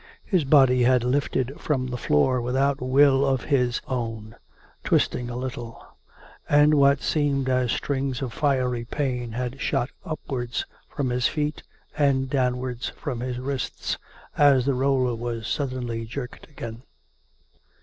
His 0.25 0.45
body 0.45 0.81
had 0.81 1.03
lifted 1.03 1.59
from 1.61 1.85
the 1.85 1.95
floor 1.95 2.41
without 2.41 2.81
will 2.81 3.23
of 3.23 3.43
his 3.43 3.79
own, 3.87 4.35
twisting 4.83 5.29
a 5.29 5.35
little; 5.35 5.79
and 6.49 6.73
what 6.73 7.03
seemed 7.03 7.47
as 7.47 7.71
strings 7.71 8.23
of 8.23 8.33
fiery 8.33 8.83
pain 8.83 9.33
had 9.33 9.61
shot 9.61 9.91
upwards 10.03 10.65
from 10.89 11.11
his 11.11 11.27
feet 11.27 11.61
and 11.95 12.31
downwards 12.31 12.89
from 12.97 13.19
his 13.19 13.37
wrists 13.37 13.99
as 14.35 14.65
the 14.65 14.73
roller 14.73 15.13
was 15.13 15.47
suddenly 15.47 16.05
jerked 16.05 16.47
again. 16.49 16.81